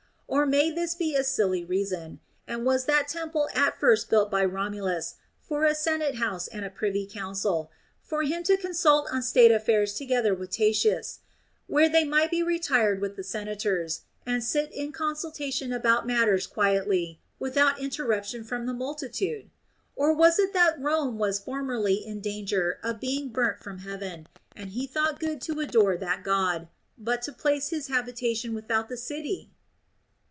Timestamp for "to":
8.43-8.55, 25.41-25.59, 27.23-27.33